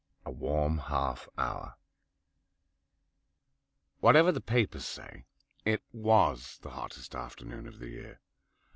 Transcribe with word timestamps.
A 0.25 0.31
WARM 0.31 0.79
HALF 0.79 1.29
HOUR 1.37 1.75
Whatever 3.99 4.31
the 4.31 4.41
papers 4.41 4.83
say, 4.83 5.25
it 5.63 5.83
was 5.93 6.57
the 6.63 6.71
hottest 6.71 7.13
afternoon 7.13 7.67
of 7.67 7.77
the 7.77 7.89
year. 7.89 8.19